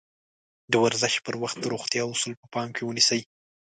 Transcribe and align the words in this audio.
د 0.71 0.73
ورزش 0.83 1.13
پر 1.25 1.35
وخت 1.43 1.57
د 1.59 1.65
روغتيا 1.73 2.03
اَصول 2.11 2.33
په 2.41 2.45
پام 2.53 2.67
کې 2.75 2.83
ونيسئ. 2.85 3.21